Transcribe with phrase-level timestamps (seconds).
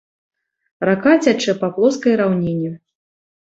[0.89, 2.75] Рака цячэ па плоскай раўніне.